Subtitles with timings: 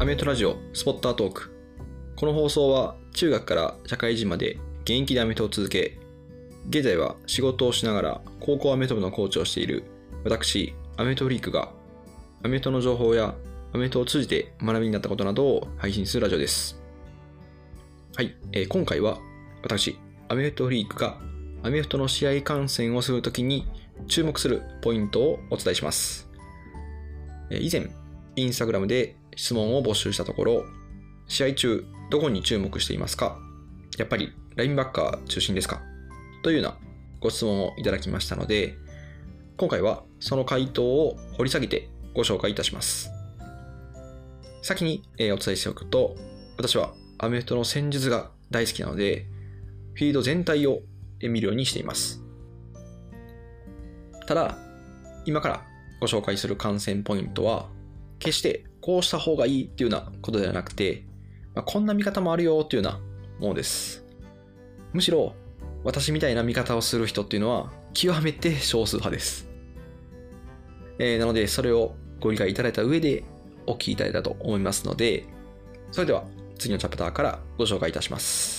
[0.00, 1.50] アメフトラジオスポッタートーク。
[2.14, 5.98] この放送は中学から社会人まで現役でアメトを続け、
[6.68, 9.82] 現在は仕事をしながら高校アメト部のコーチをしている
[10.22, 11.72] 私、アメトフリークが
[12.44, 13.34] アメトの情報や
[13.72, 16.80] アメトを通じて学びになったことなどを配信するラジオです。
[18.14, 19.18] はい、えー今回は
[19.64, 21.18] 私、アメフトフリークが
[21.64, 23.66] アメフトの試合観戦をするときに
[24.06, 26.28] 注目するポイントをお伝えします。
[27.50, 27.90] 以前、
[28.40, 30.64] インスタグラムで質問を募集したところ、
[31.26, 33.38] 試合中どこに注目していますか？
[33.98, 35.82] やっぱりラインバッカー中心ですか？
[36.42, 36.78] というような
[37.20, 38.76] ご質問をいただきましたので、
[39.56, 43.10] 今回はその回答を掘り下げてご紹介いたします。
[44.62, 46.16] 先にお伝えしておくと、
[46.56, 49.26] 私はアメフトの戦術が大好きなので、
[49.94, 50.80] フィード全体を
[51.20, 52.22] 見るようにしています。
[54.26, 54.58] ただ、
[55.24, 55.66] 今から
[56.00, 57.68] ご紹介する観戦ポイントは、
[58.18, 61.04] 決してこうした方がいいっていうようなことではなくて、
[61.54, 63.00] まあこんな見方もあるよっていうような
[63.40, 64.04] ものです。
[64.92, 65.34] むしろ、
[65.84, 69.48] 私みたいな見方をする人っていうのは、極めて少数派です。
[70.98, 73.24] えーなので、それをご理解いただいた上で、
[73.66, 75.24] お聞きいただいたと思いますので、
[75.92, 76.24] それでは
[76.58, 78.57] 次のチャプターからご紹介いたします。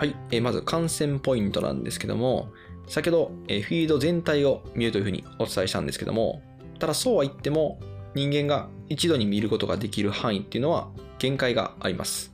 [0.00, 2.48] はい、えーまず観戦ポイントなんですけども、
[2.86, 6.40] 先ほど、えーフィード全体を見るというふうにお伝えしたんですけども、
[6.78, 7.78] ただそうは言っても、
[8.14, 12.32] 人間が一度に見ることができる範囲っていうのは限界があります。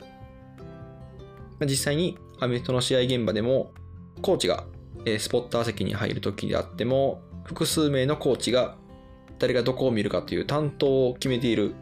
[1.58, 3.72] ま実際にアメフトの試合現場でも、
[4.22, 4.64] コーチが
[5.04, 8.76] えスポッター席に入るときであっても、複数名のコーチが
[9.40, 11.74] 誰がどこを見るかという担当を決めている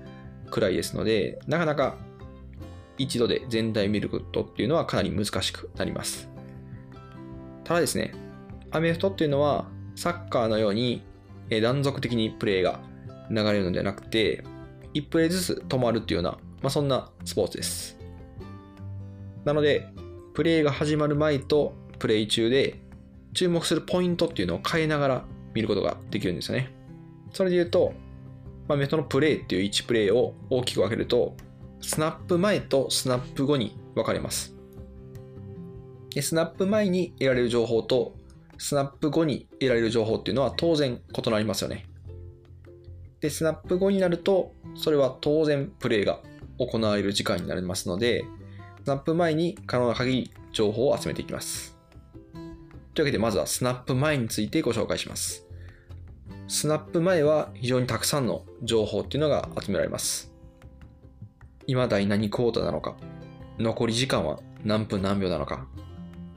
[0.50, 1.98] くらいですので、なかなか
[2.98, 6.28] 一度で全体見ることっていうのはかなり難しくなります。
[7.64, 8.12] ただですね、
[8.70, 11.02] アメフトっていうのはサッカーのように
[11.62, 12.80] 断続的にプレーが
[13.30, 14.44] 流れるのではなくて、
[14.94, 17.98] 1プレーずつ止まるっていうような、まあ、そんなスポーツです。
[19.44, 19.88] なので、
[20.34, 22.80] プレーが始まる前とプレイ中で
[23.32, 25.24] 注目するポイントっていうのを変えながら
[25.54, 26.74] 見ることができるんですよね。
[27.32, 27.92] それで言うと、
[28.68, 31.36] まあ、アメフトのプレイっていう1プレイを大きく分けると、
[31.86, 34.54] スナップ前とスナップ後に分かれます。
[36.14, 38.14] でスナップ前に得られる情報と、
[38.56, 41.86] スナップ後に得られる情報っていうのは当然異なりますよね。
[43.20, 46.20] で、スナップ後になると、それは当然プレイが
[46.58, 48.24] 行われる時間になりますので、
[48.82, 51.76] スナップ前に可能な限り情報を集めていきます。
[52.94, 55.46] というわけで、まずはスナップ前についてご紹介します。
[56.48, 60.33] スナップ前は非常にたくさんの情報っていうのが集められます。
[61.66, 62.96] 今第何クォーターなのか、
[63.58, 65.66] 残り時間は何分何秒なのか、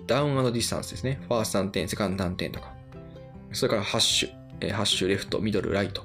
[0.05, 1.19] ダウンディスタンスですね。
[1.27, 2.73] ファースト何テン、セカンド何テンとか、
[3.51, 4.29] それからハッシュ、
[4.61, 6.03] えーハッシュ、レフト、ミドル、ライト。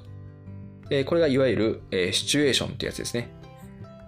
[0.89, 3.31] えーこれがいわゆる、えーシチュエーションってやつですね。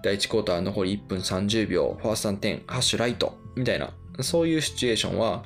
[0.04, 5.46] 第1クォーター残り1分30秒、ファースト3点、ハッシュライト、みたいな、そういうシチュエーションは、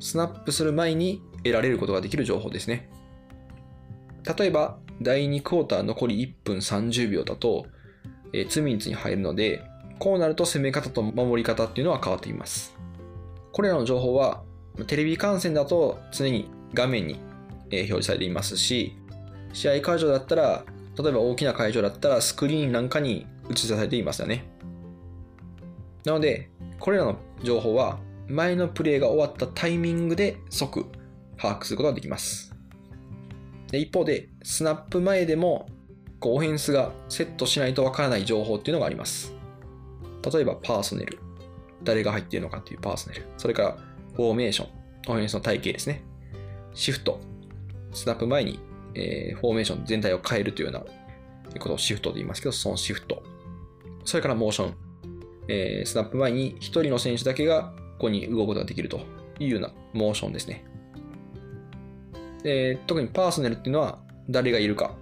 [0.00, 2.90] スナップする前に得られることができる情報ですね。
[4.38, 7.66] 例えば、第2クォーター残り1分30秒だと、
[8.32, 9.62] えー、2ミニッツに入るので、
[9.98, 12.76] こうなると攻め方と守り方っていうのは変わっています。
[13.52, 14.42] これらの情報は、
[14.86, 17.18] テレビ観戦だと常に画面に
[17.70, 18.96] え表示されていますし、
[19.52, 20.64] 試合会場だったら、
[20.98, 24.44] 例えば大きな会場だったらスクリーンなんかに映し出されていますよね。
[26.04, 27.98] なので、これらの情報は
[28.28, 30.86] 前のプレーが終わったタイミングで即
[31.36, 32.54] 把握することができます。
[33.70, 35.66] で一方で、スナップ前でも
[36.20, 39.34] こうオフェンスがセットしないとわからない情報っていうのがあります。
[40.32, 41.18] 例えばパーソネル。
[41.82, 43.26] 誰が入っているのかっていうパーソネル。
[43.36, 43.76] それから
[44.14, 44.68] フォーメーション。
[45.08, 46.02] オフェンスの体系ですね。
[46.74, 47.20] シフト。
[47.92, 48.58] スナップ前に、
[48.94, 50.82] えーフォーメーション全体を変えるというよ
[51.50, 53.22] うなことをシフトと言いますけど、そのシフト。
[54.04, 54.74] それからモーション。
[55.48, 59.00] えースナップ前に1人の選手だけがここに動くことができると
[59.38, 60.64] いうようなモーションですね。
[62.42, 64.96] で特にパーソネルっていうのは誰がいるか。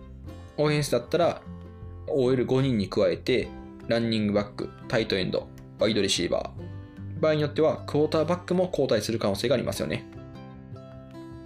[0.56, 1.42] オフェンスだったら
[2.06, 3.48] OL5 人に加えて
[3.88, 5.48] ランニングバック、タイトエンド、
[5.78, 7.20] ワイドレシーバー。
[7.20, 10.06] 場合によってはクォーターバックも交代する可能性がありますよね。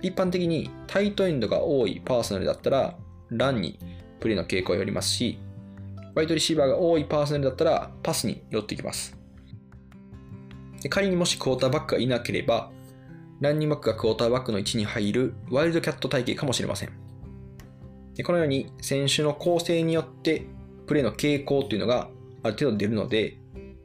[0.02, 2.96] 一般的にタイトエンドが多いパーソナルだったら
[3.31, 3.78] ランに
[4.20, 5.38] プレーの傾向が寄りますし、
[6.14, 9.16] ワイドレシーバーが多いパーソナルだったらパスに寄ってきます。
[10.90, 12.70] 仮にもしクォーターバックがいなければ、
[13.40, 17.07] ランニングバックがクォーターバックの位置に入るワイルドキャット体系かもしれません。
[18.19, 20.44] でこのように選手の構成によって
[20.87, 22.11] プレーの傾向というのが
[22.43, 23.38] ある程度出るので、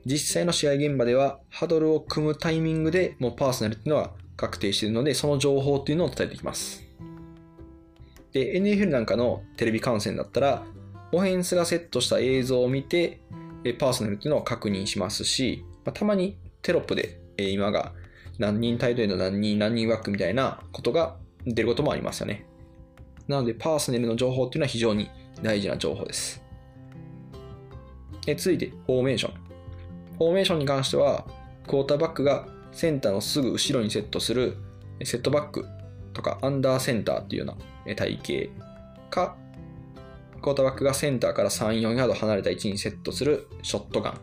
[0.06, 6.84] 実際の試合現場ではハドルを組むタイミングでもうパーソナルっていうのは確定しているので、その情報っていうのを伝えていきます。
[8.32, 10.66] で、NFL なんかのテレビ観戦だったら、
[11.12, 13.22] オフェンスがセットした映像を見て、
[13.78, 17.94] パーソネルっていうのを確認しますし、たまにテロップで、今が
[18.40, 22.48] 何人タイトエンド何人何人バックみたいなことが出ることもありますよね。
[23.28, 25.10] なので、パーソネルの情報っていうのは非常に
[25.42, 26.44] 大事な情報です。
[28.28, 29.34] え続いて、フォーメーション。
[30.18, 31.26] フォーメーションに関しては、
[31.68, 34.58] クォーターバックがセンターのすぐ後ろにセットする
[35.04, 35.66] セットバック
[36.14, 37.56] とかアンダーセンターっていうよ
[37.86, 39.36] うな体型か、
[40.42, 44.20] クォーターバックがセンターから3、4ヤード離れた位置にセットするショットガン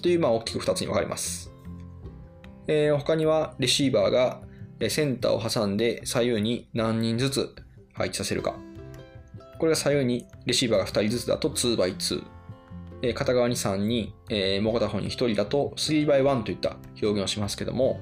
[0.00, 1.52] という、まあ、大きく2つに分かれます。
[2.68, 4.40] えー他には、レシーバーが
[4.88, 7.54] センターを挟んで左右に何人ずつ
[8.02, 8.54] 配置させるか。
[9.58, 12.24] これが左右にレシーバーが2人ずつだと 2x2。
[13.04, 18.00] え片側に3人、えーもう片方に1人だと 3x1 といった表現をしますけども、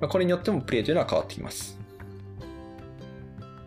[0.00, 1.78] まこれによってもプレーというのは変わってきます。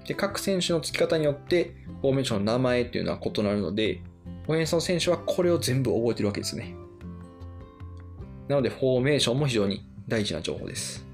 [0.05, 4.01] で各選手の付き方によって、フォーメーションの名前というのは異なるので、
[4.47, 6.75] オフェンスの選手はこれを全部覚えてるわけですね。
[8.47, 11.05] なので、フォーメーションも非常に大事な情報です。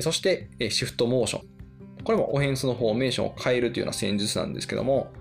[0.00, 1.61] そして、シフトモーション。
[2.04, 5.12] これもオフェンスのフォーメーションを変えるというような戦術なんですけども、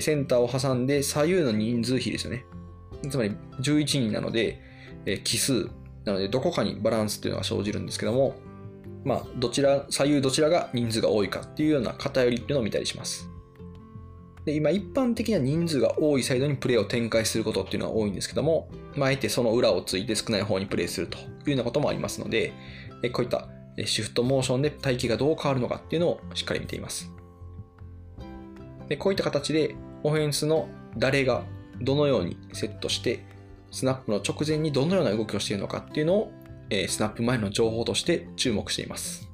[0.00, 2.44] センターを挟んで左右の人数比ですよね。
[3.08, 4.60] つまり11人なので、
[5.24, 5.68] 奇数
[6.04, 8.34] なのでどこかにバランスというのが生じるんですけども、
[9.04, 13.28] まあ、どちら、左右どちらが人数が多いかっていうような偏りっていうのを見たりします。
[14.46, 22.52] で、今一般的には人数が多いサイドにプレーを展開することっていうのは多いんですけども、まあ、あえてその裏をついて少ない方にプレーするというようなこともありますので、
[23.12, 23.48] こういった
[23.86, 27.10] シフトモーションで体型がどう変わるのかっていうのをしっかり見ています。
[28.88, 31.42] でこういった形でオフェンスの誰が
[31.80, 33.24] どのようにセットして、
[33.70, 36.32] スナップの直前にどのような動きをしているのかっていうのを、
[36.70, 39.28] えスナップ前の情報として注目しています。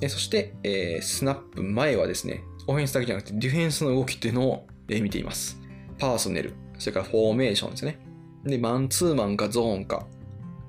[0.00, 5.60] でそして、えスナップ前はですね、オフェンスだけじゃなくてディフェンスの動きっていうのを、え見ています。
[5.98, 7.98] パーソネル、それからフォーメーションですね。
[8.44, 10.06] で、マンツーマンかゾーンか。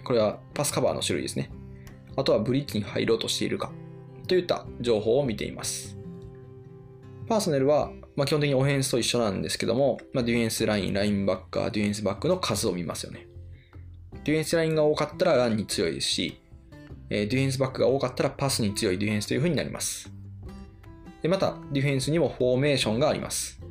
[0.04, 1.52] これはパスカバーの種類ですね。
[2.20, 3.72] あとはブリッジに入ろうとしているか。
[4.28, 5.98] といった情報を見ています。
[7.28, 13.28] パーソネルは、まあ、基本的にオフェンスと一緒なんですけども、まあ、ディフェンスライン、ラインバッカー、ディフェンスバックの数を見ますよね。
[14.26, 16.42] ディフェンスラインが多かったらランに強いですし、
[17.10, 20.12] ディフェンスバックが多かったらパスに強いディフェンスという風になります。
[21.22, 23.62] でまた、ディフェンスにもフォーメーションがあります。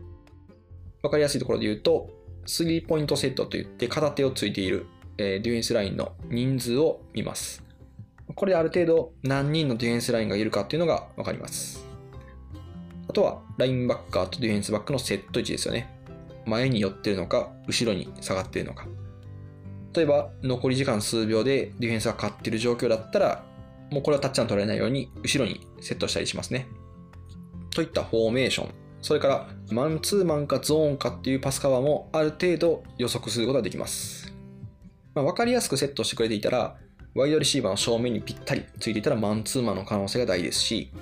[1.02, 2.08] わかりやすいところで言うと、
[2.46, 4.86] スリーポイントセットといって片手をついている、
[5.18, 7.67] ディフェンスラインの人数を見ます。
[8.38, 11.84] これである程度何人のディフェンスラインがいるかっていうのがわかります。
[13.08, 15.92] あとは、ラインバッカーとディフェンスバックのセット位置ですよね。
[16.46, 18.86] 前に寄ってるのか、後ろに下がってるのか。
[19.92, 23.44] 例えば、残り時間数秒でディフェンスが勝ってる状況だったら、
[23.90, 26.68] もうこれはタッチャー取られないように、後ろにセットしたりしますね。
[27.70, 28.74] といったフォーメーション。
[29.02, 34.32] それから、マンツーマンかゾーンかっていうパスカバーもある程度予測することができます。
[35.16, 36.76] まあ、分かりやすくセットしてくれていたら、
[37.14, 40.92] ワイドレシーバーの正面にぴったりついていたらマンツーマンの可能性が大ですし、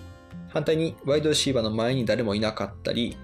[0.49, 3.17] 反対にワイドレシーバーの前に誰もいなかったり、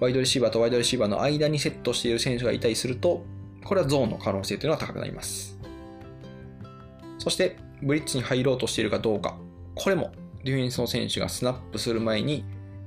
[0.00, 3.24] ワイドレシーバーとワイドレシーバーの間にセットしている選手がいたりすると、
[3.64, 5.58] これはゾーンの可能性というのは高くなります。
[7.18, 9.36] そして、ブリッジに入ろうとしているかどうか、
[9.74, 10.12] これも
[10.44, 12.44] ディフェンスの選手がスナップする前に、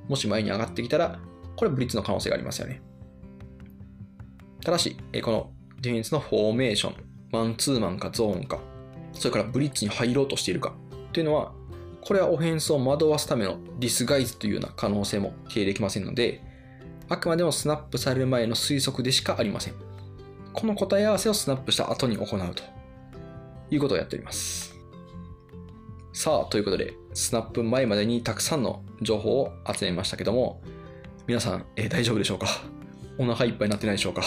[0.08, 1.20] もし前に上がってきたら、
[1.56, 2.82] これブリッジの可能性がありますよね。
[4.64, 6.96] ただし、このディフェンスのフォーメーション、
[7.32, 8.60] マンツーマンかゾーンか、
[9.14, 10.74] それからブリッジに入ろうとしているか
[11.14, 11.54] というのは、
[12.02, 16.42] これはオフェンスを惑わすためのディスガイズというような可能性も否定できませんので、
[17.10, 19.74] あくまでもスナップされる前の推測でしかありません。
[20.54, 22.64] この答え合わせをスナップした後に行うと
[23.70, 24.76] いうことをやっております。
[26.14, 30.62] さあ、ということで、スナップ前までにたくさんの情報を集めましたけども、
[31.28, 32.48] 皆さん、えー大丈夫でしょうか？
[33.18, 34.24] お腹いっぱいになってないでしょうか？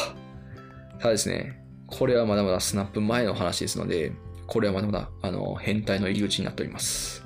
[0.99, 4.13] ただですね、これはまだまだスナップ前の話ですので、
[4.47, 7.25] これはまだまだあの変態の入り口になっております。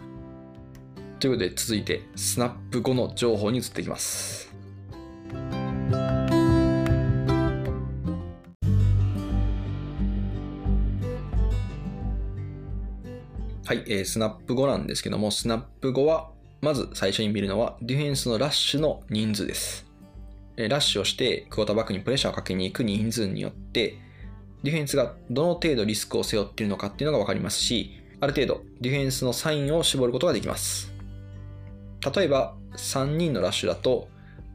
[1.18, 4.54] ということで、続いて、スナップ後の情報に移っていきます。
[13.64, 19.86] はい、えースナップ後なんですけども、スナップ後は、まず最初に見るのは、ディフェンスのラッシュの人数です。
[20.56, 23.98] ラッシュをして、クォーターバックにプレッシャーをかけに行く人数によって、
[24.62, 30.92] ディフェンスがどの程度リスクを背負っているのかっていうのが分かりますし、ある程度ディフェンスのサインを絞ることができます。
[32.14, 34.08] 例えば、3人のラッシュだと、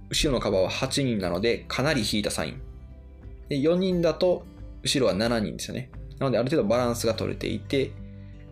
[0.10, 2.62] 後ろのカバーは8人なので、かなり引いたサイン。
[3.50, 4.45] で4人だと、
[4.81, 5.89] 後ろは7人ですよね。
[6.19, 7.91] なので、ある程度バランスが取れていて、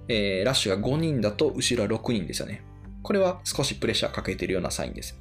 [0.08, 2.64] えー、ラッシュが5人だと後ろは6人ですよね。
[3.04, 5.18] これは少しプレッシャーかけてるようなサインです。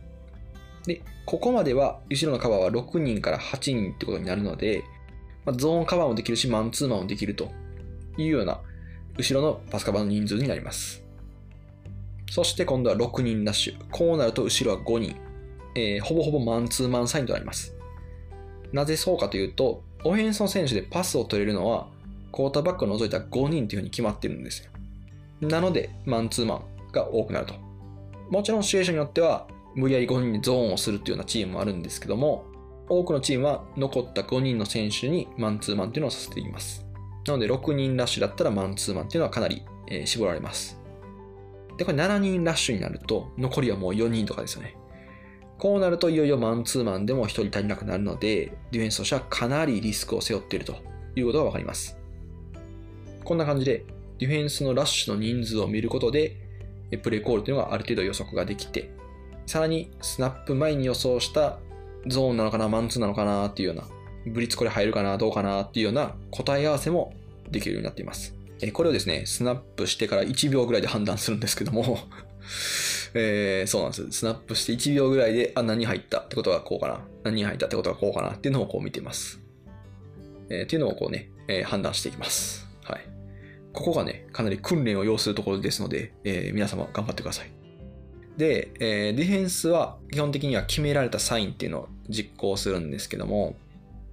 [0.87, 4.85] で、ここまでは後ろのカバーは6人から8人ってことになるので、
[5.45, 7.51] まあ、ゾーンカバーもできるし、マンツーマンもできると
[8.17, 8.61] いうような
[9.17, 11.03] 後ろのパスカバーの人数になります。
[12.31, 13.77] そして今度は6人ラッシュ。
[13.91, 15.17] こうなると後ろは5人。
[15.75, 17.75] えー、ほぼほぼマンツーマンサインとなります。
[18.73, 21.89] なぜそうかというと、オフェンスの選手でパスを取れるのは、
[22.33, 24.71] クォーターバックを除いた5人というふうに決まってるんですよ。
[25.49, 27.55] なので、マンツーマンが多くなると。
[28.31, 32.45] もちろんシチュエーションによっては、無理やり5人でゾーンをするっていうようなチームもあるんですけども、
[32.91, 36.85] 多くのチームは残った5人の選手にマンツーマンっていうのをさせています。
[37.27, 40.81] なので、6人ラッシュだったらマンツーマンっていうのはかなり、え、絞られます。
[41.79, 44.77] で、これ7人ラッシュになると、残りはもう4人とかですよね。
[45.57, 50.75] こうなるといよいよマンツーマンでも1人足りなくなるので、ディフェンスとしてはかなりリスクを背負っていると
[51.15, 51.99] いうことがわかります。
[53.25, 53.85] こんな感じで、
[54.19, 56.37] ディフェンスのラッシュの人数を見ることで、
[57.03, 58.91] プレイコールというのがある程度予測ができて、
[59.47, 61.59] さらにスナップ前に予想した
[62.07, 63.85] ゾーンなのかな、マンツーなのかなっていうような、
[64.33, 67.15] ブリッツこれ入るかな、どうかなっていうような答え合わせも
[67.51, 68.35] できるようになっています。
[68.73, 71.99] これをですね、スナップしてから1秒ぐらいで判断するんですけども
[73.15, 74.11] えー、そうなんです。
[74.11, 77.01] スナップして1秒ぐらいで、あ、何入ったってことはこうかな。
[77.25, 79.41] 何入ったってことはこうかなっていうのをこう見ています。
[80.49, 82.69] えー、っていうのをこうね、えー、判断していきます。
[82.83, 83.01] はい。
[83.73, 87.60] ここがね、かなり訓練を要するところですので、えー、皆様頑張ってください。
[88.41, 93.55] で、えー、ディフェンスは基本的には決められたサインっていうのを実行するんですけども、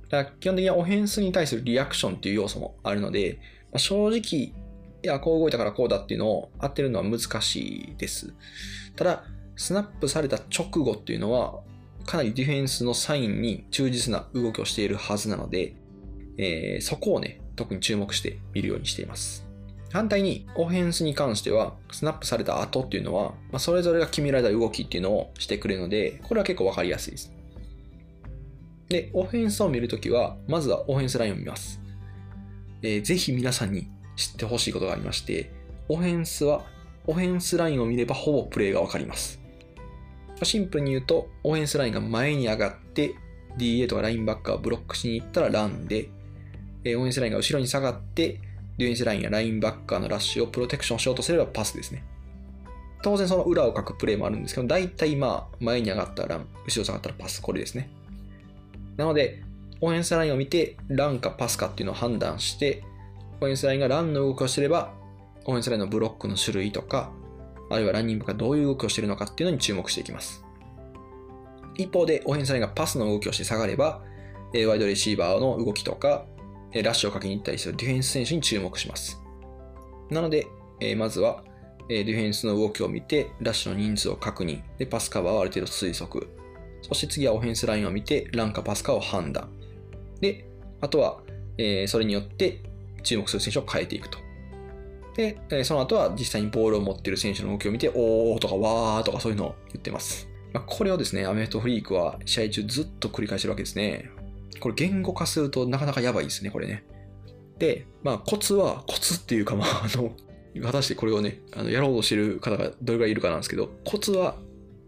[0.10, 3.40] だ基本的にはオフェンスに対するリアクションっていう要素もあるので、
[3.72, 4.54] まあ、正直、い
[5.02, 8.34] や、こう動いたからこうだっていうのを当てるのは難しいです。
[8.98, 9.24] ただ、
[9.56, 11.62] スナップされた直後っていうのは、
[12.06, 15.74] かなりディフェンスのサインに忠実な動きをしているはずなので、
[16.38, 19.47] えー、そこをね、特に注目して見るようにしています。
[19.92, 27.32] 反対に、オフェンスに関しては、スナップされた後っていうのは、まあ、それぞれが決められた動きっていうのをしてくれるので、これは結構わかりやすいです。
[28.90, 31.82] で、オフェンスを見るときは、まずはオフェンスラインを見ます。
[32.82, 35.52] えー、ぜひ皆さんに知ってほしいことがありまして、
[35.90, 36.66] オフェンスは、
[37.06, 39.40] オフェンスラインを見ればほぼプレーがわかります。
[40.44, 43.16] シンプルに言うと、オフェンスラインが前に上がって、
[43.58, 46.10] DA とかラインバッカーをブロックしに行ったらランで、
[46.96, 48.42] オフェンスラインが後ろに下がって、
[48.78, 52.04] ディフェンスラインやラインバッカーのラッシュをプロテクションしようとすればパスですね。
[53.04, 57.90] 当然その裏をかくプレーもあるんですけど、大体まあ前に上がったらラン、後ろ下がったらパス、これですね。
[58.98, 59.44] なので、
[59.82, 62.84] オフェンスラインを見て、ランかパスかっていうのを判断して、
[63.40, 64.94] オフェンスラインがランの動きをしてれば、
[65.46, 67.12] オフェンスラインのブロックの種類とか、
[67.70, 70.44] あるいはランニングがどういう動きをしているのかっていうのに注目していきます。
[71.76, 74.02] 一方で、オフェンスラインがパスの動きをして下がれば、
[74.54, 76.26] ワイドレシーバーの動きとか、
[76.74, 79.22] ラッシュをかけに行ったりするディフェンス選手に注目します。
[80.10, 80.48] なので、
[80.80, 81.44] えまずは、
[81.90, 86.28] えディフェンスの動きを見て、ラッシュの人数を確認、で、パスカバーをある程度推測。
[86.82, 89.50] そして次はオフェンスラインを見て、ランかパスかを判断。
[90.22, 90.50] で、
[90.82, 91.22] あとは、
[91.58, 92.62] えそれによって
[93.04, 94.20] 注目する選手を変えていくと。
[95.16, 100.30] で、えその後は実際にボールを持っている選手の動きを見て、おーとかわーとかそういうのを言ってます。
[100.54, 104.10] まあ、これをですね、アメフトフリークは試合中ずっと繰り返してるわけですね。
[104.60, 106.84] これ言語化するとなかなかやばいですね、これね。
[107.60, 110.16] で、まあコツは、コツっていうかまあ あの、
[110.62, 114.38] 果たしてこれをね、あのやろうとしてる方がどれぐらいいるかなんですけど、コツは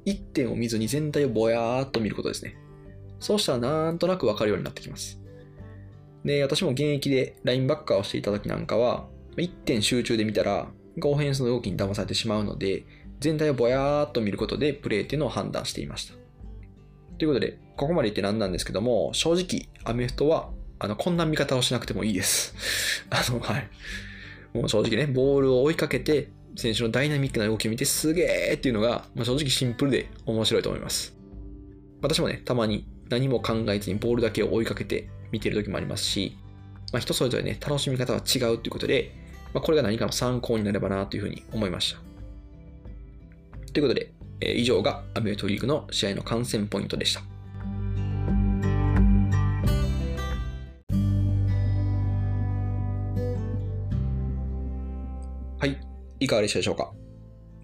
[0.06, 2.58] 一点を見ずに全体をぼやーっと見ることですね。
[3.20, 5.20] そうしたらなんとなくわかるようになってきます。
[6.26, 10.70] で、私も現役でラインバッカーをしていた時なんかは、一点集中で見たら、
[11.02, 12.86] オフェンスの動きに騙されてしまうので、
[13.20, 16.19] 全体をぼやーっと見ることでプレーっていうのを判断していました。
[17.20, 20.50] ということで、ここまで言ってなんなんですけども、正直、アメフトは、
[20.80, 22.56] あの、こんな見方をしなくてもいいです。
[23.12, 23.70] あの、はい。
[24.54, 31.14] もう正直ね、ボールを追いかけて、選手のダイナミックな動きを見てすげーっていうのが、まあ、正直シンプルで面白いと思います。
[32.02, 36.38] 私もね、たまに何も考えずにボールだけを追いかけて見てる時もありますし、
[36.94, 39.12] まあ、人それぞれね、楽しみ方は違うということで、
[39.54, 42.00] まあ、これが何かの参考になればなというふうに思いました。
[43.74, 47.22] ということで、以上がアメフトリーグの試合の観戦ポイントでした。
[55.60, 55.78] はい
[56.22, 56.92] いかがでしたでしょうか？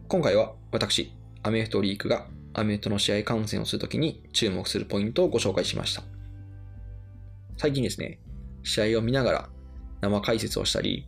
[0.07, 1.13] 今回は私、
[1.43, 6.03] アメフトリークがアメフトの試合観戦をするときに注目するポイントをご紹介しました。
[7.57, 8.19] 最近ですね、
[8.63, 9.49] 試合を見ながら
[10.01, 11.07] 生解説をしたり、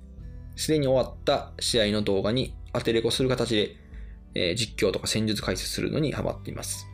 [0.55, 3.75] すでに終わった試合の動画に当てレコする形で、
[4.37, 6.87] えー、実況とか戦術解説するのにハマっています。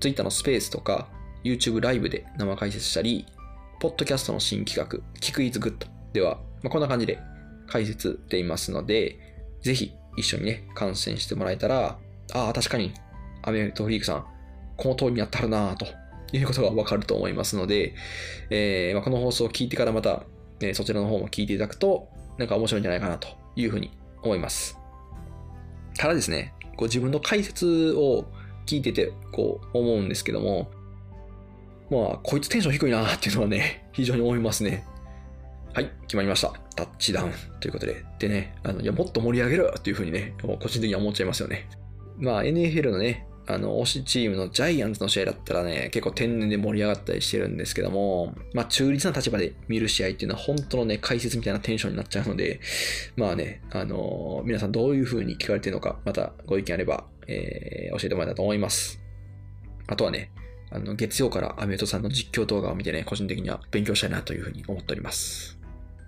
[0.00, 1.08] Twitter のスペースとか
[1.44, 3.26] YouTube ライブで生解説したり、
[3.80, 7.18] ポッドキャストの新企画、キクイズグッドでは、まあ、こんな感じで
[7.66, 9.18] 解説でいますので、
[9.60, 11.98] ぜひ一緒にね、観戦してもらえたら、
[12.32, 12.94] ああ、確かに、
[13.42, 14.26] アメフトフリークさん、
[14.76, 15.86] この通りにやってはるなと
[16.32, 17.94] いうことがわかると思いますので、
[18.50, 20.24] えーまあ、この放送を聞いてからまた、
[20.60, 22.08] えーそちらの方も聞いていただくと、
[22.38, 23.90] なんか面白いんじゃないかなというふうに
[24.22, 24.81] 思います。
[25.96, 28.26] ただですね、こう自分の解説を
[28.66, 30.70] 聞いててこう思うんですけども、
[31.90, 34.86] まあ、こいつテンション低いなっていうのはね、非常に思いますね。
[35.74, 36.52] はい、決まりました。
[36.74, 38.04] タッチダウンということで。
[38.18, 41.68] でね、あのいやもっと盛り上げろっていうふうにね、個人的には思っちゃいますよね。
[42.18, 52.60] まあ、NFL のね、あの、推しチームのジャイアンツの試合だったらね、結構天然で盛り上がったりしてるんですけども、まあ、中立な立場で見る試合っていうのは本当のね、解説みたいなテンションになっちゃうので、
[53.16, 59.00] まあね、あのー皆さんどういう風に聞かれてるのか、またご意見あれば、えー教えてもらえたらと思います。
[59.88, 60.30] あとはね、
[60.70, 65.58] あの、月曜からアメフトさんの実況動画を見てね、個人的には勉強したいなというふうに思っております。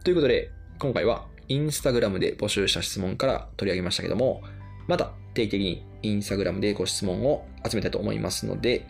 [0.04, 4.42] ということで、今回はインスタグラムで募集した質問から取り上げましたけども、
[4.86, 8.86] また定期的にインスタグラムでご質問を集めたいと思いますので、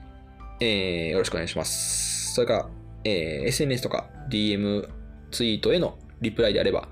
[0.61, 2.35] えーよろしくお願いします。
[2.35, 2.69] それから、
[3.05, 4.89] えー SNS とか DM
[5.31, 6.89] ツイートへのリプライであれば、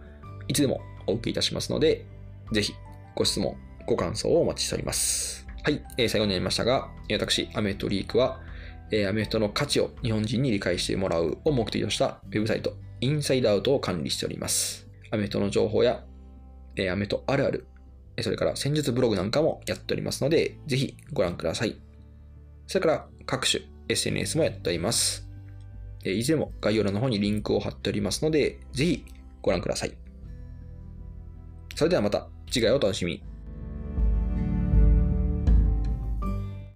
[0.48, 2.06] いつでもお受けいたしますので、
[2.52, 2.72] ぜひ
[3.14, 3.56] ご質問、
[3.86, 5.46] ご感想をお待ちしております。
[5.62, 8.40] はい、えー最後になりましたが、私、アメフトリークは、
[8.90, 14.86] えーアメフトの価値を日本人に理解してもらうを目的としたウェブサイト、インサイドアウトを管理しております。
[15.10, 16.04] アメフトの情報や、
[16.76, 17.66] えーアメフトあるある、
[18.20, 21.76] それから戦術ブログなんかもやっておりますので、ぜひご覧ください。
[22.66, 25.28] それから各種 SNS もやっております。
[26.04, 29.04] いずれも概要欄の方にリンクを貼っておりますので、ぜひ
[29.40, 29.96] ご覧ください。
[31.74, 33.31] それではまた次回お楽しみに。